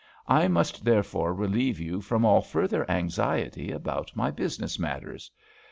[0.27, 5.29] I must therefore relieve you from all further anxiety about my business matters.